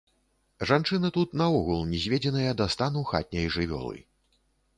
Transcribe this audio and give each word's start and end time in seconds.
Жанчыны 0.69 1.11
тут 1.17 1.35
наогул 1.41 1.83
нізведзеныя 1.91 2.57
да 2.63 2.69
стану 2.77 3.05
хатняй 3.11 3.47
жывёлы. 3.59 3.97